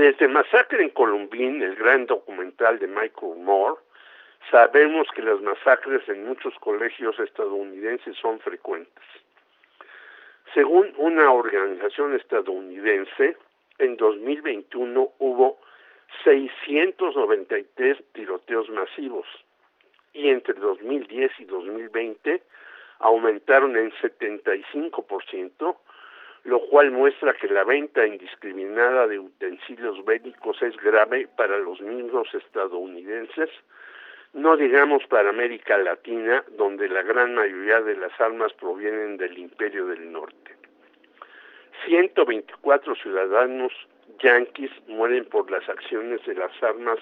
[0.00, 3.78] Desde Masacre en Columbine, el gran documental de Michael Moore,
[4.50, 9.04] sabemos que las masacres en muchos colegios estadounidenses son frecuentes.
[10.54, 13.36] Según una organización estadounidense,
[13.76, 15.60] en 2021 hubo
[16.24, 19.26] 693 tiroteos masivos
[20.14, 22.42] y entre 2010 y 2020
[23.00, 25.76] aumentaron en 75%,
[26.44, 32.32] lo cual muestra que la venta indiscriminada de utensilios bélicos es grave para los mismos
[32.34, 33.50] estadounidenses,
[34.32, 39.86] no digamos para América Latina, donde la gran mayoría de las armas provienen del Imperio
[39.86, 40.56] del Norte.
[41.86, 43.72] 124 ciudadanos
[44.18, 46.98] yanquis mueren por las acciones de las armas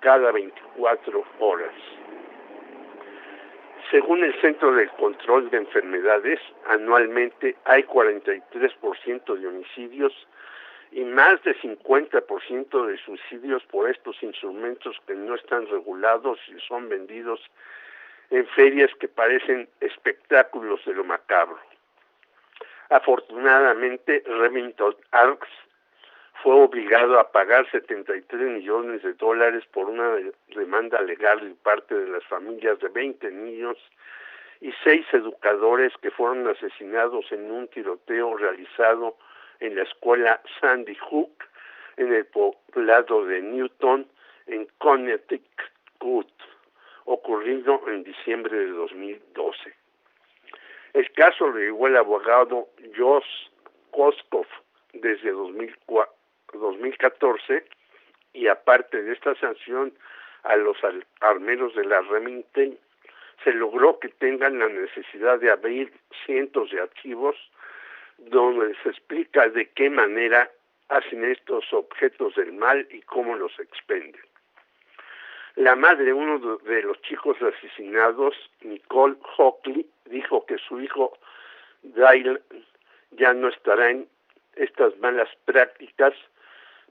[0.00, 1.74] cada 24 horas.
[3.90, 10.12] Según el Centro de Control de Enfermedades, anualmente hay 43% de homicidios
[10.92, 16.88] y más de 50% de suicidios por estos instrumentos que no están regulados y son
[16.88, 17.40] vendidos
[18.30, 21.58] en ferias que parecen espectáculos de lo macabro.
[22.90, 25.48] Afortunadamente, Remington Arks
[26.42, 30.16] fue obligado a pagar 73 millones de dólares por una
[30.54, 33.76] demanda legal de parte de las familias de 20 niños
[34.60, 39.16] y seis educadores que fueron asesinados en un tiroteo realizado
[39.60, 41.44] en la escuela Sandy Hook
[41.96, 44.06] en el poblado de Newton
[44.46, 46.32] en Connecticut,
[47.04, 49.74] ocurrido en diciembre de 2012.
[50.94, 53.48] El caso lo llevó el abogado Josh
[53.90, 54.46] Koskov
[54.94, 56.19] desde 2004
[56.80, 57.64] 2014
[58.32, 59.92] y aparte de esta sanción
[60.44, 60.76] a los
[61.20, 62.78] armeros de la Remington,
[63.44, 65.92] se logró que tengan la necesidad de abrir
[66.24, 67.36] cientos de archivos
[68.18, 70.50] donde se explica de qué manera
[70.88, 74.20] hacen estos objetos del mal y cómo los expenden.
[75.56, 81.18] La madre de uno de los chicos asesinados, Nicole Hockley, dijo que su hijo
[81.82, 82.40] Dale
[83.12, 84.06] ya no estará en
[84.54, 86.14] estas malas prácticas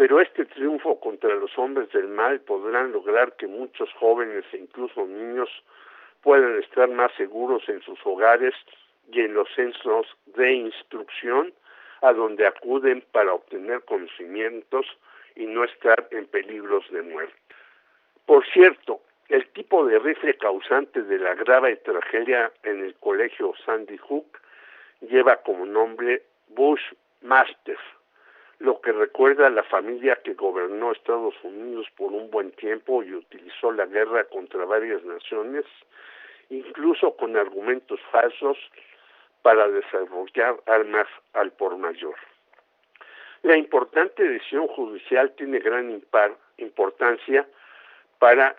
[0.00, 5.04] pero este triunfo contra los hombres del mal podrán lograr que muchos jóvenes e incluso
[5.04, 5.50] niños
[6.22, 8.54] puedan estar más seguros en sus hogares
[9.12, 11.52] y en los centros de instrucción
[12.00, 14.86] a donde acuden para obtener conocimientos
[15.36, 17.36] y no estar en peligros de muerte.
[18.24, 23.98] Por cierto, el tipo de rifle causante de la grave tragedia en el colegio Sandy
[23.98, 24.38] Hook
[25.02, 27.76] lleva como nombre Bushmaster
[28.70, 33.12] lo que recuerda a la familia que gobernó Estados Unidos por un buen tiempo y
[33.12, 35.64] utilizó la guerra contra varias naciones,
[36.50, 38.56] incluso con argumentos falsos
[39.42, 42.14] para desarrollar armas al por mayor.
[43.42, 46.00] La importante decisión judicial tiene gran
[46.58, 47.48] importancia
[48.20, 48.54] para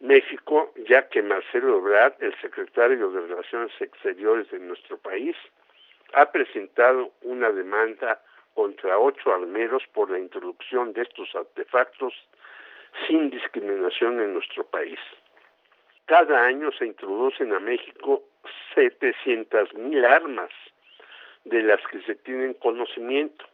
[0.00, 5.36] México, ya que Marcelo Ebrard, el secretario de Relaciones Exteriores de nuestro país,
[6.14, 8.20] ha presentado una demanda
[8.58, 12.12] contra ocho armeros por la introducción de estos artefactos
[13.06, 14.98] sin discriminación en nuestro país.
[16.06, 18.24] Cada año se introducen a México
[18.74, 20.50] 700 mil armas
[21.44, 23.44] de las que se tienen conocimiento,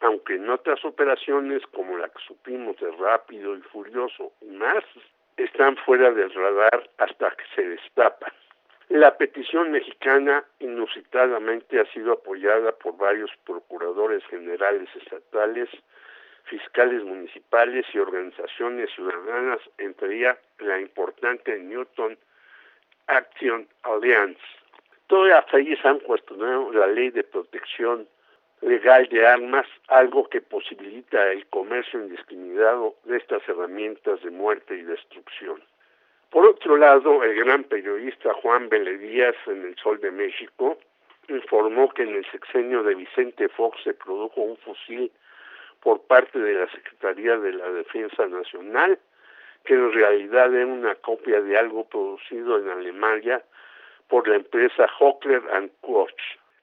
[0.00, 4.82] aunque en otras operaciones como la que supimos de Rápido y Furioso y más,
[5.36, 8.32] están fuera del radar hasta que se destapan.
[8.88, 15.68] La petición mexicana inusitadamente ha sido apoyada por varios procuradores generales estatales,
[16.44, 22.16] fiscales municipales y organizaciones ciudadanas, entre ellas la importante Newton
[23.08, 24.40] Action Alliance.
[25.06, 28.08] Todas ellas han cuestionado la ley de protección
[28.62, 34.82] legal de armas, algo que posibilita el comercio indiscriminado de estas herramientas de muerte y
[34.82, 35.62] destrucción.
[36.30, 40.78] Por otro lado, el gran periodista Juan Díaz en El Sol de México
[41.28, 45.10] informó que en el sexenio de Vicente Fox se produjo un fusil
[45.80, 48.98] por parte de la Secretaría de la Defensa Nacional,
[49.64, 53.42] que en realidad era una copia de algo producido en Alemania
[54.08, 55.42] por la empresa Hockler
[55.80, 56.12] Koch.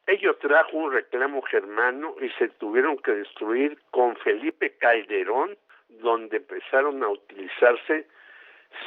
[0.08, 5.58] Ello trajo un reclamo germano y se tuvieron que destruir con Felipe Calderón,
[5.90, 8.06] donde empezaron a utilizarse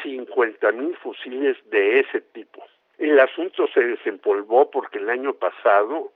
[0.02, 2.64] 50 mil fusiles de ese tipo.
[2.98, 6.12] El asunto se desempolvó porque el año pasado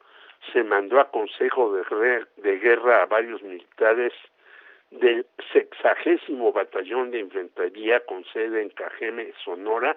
[0.53, 4.13] se mandó a consejo de, de guerra a varios militares
[4.91, 9.97] del sexagésimo batallón de infantería con sede en Cajeme, Sonora,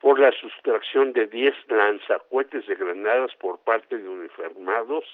[0.00, 5.04] por la sustracción de 10 lanzacuetes de granadas por parte de uniformados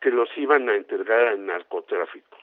[0.00, 2.38] que los iban a entregar al narcotráfico.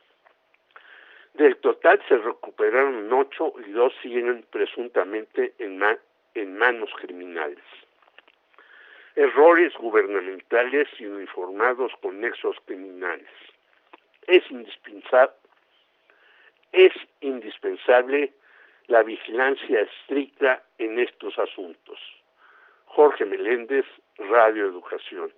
[1.34, 5.82] Del total se recuperaron ocho y dos siguen presuntamente en,
[6.36, 7.64] en manos criminales.
[9.16, 13.30] Errores gubernamentales y uniformados con nexos criminales.
[14.28, 15.36] Es indispensable,
[16.72, 18.34] es indispensable
[18.88, 22.00] la vigilancia estricta en estos asuntos.
[22.86, 23.86] Jorge Meléndez,
[24.18, 25.32] Radio Educación.